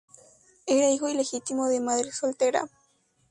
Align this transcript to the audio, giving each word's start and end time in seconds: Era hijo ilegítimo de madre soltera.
Era 0.65 0.89
hijo 0.89 1.07
ilegítimo 1.09 1.67
de 1.67 1.79
madre 1.79 2.11
soltera. 2.11 2.67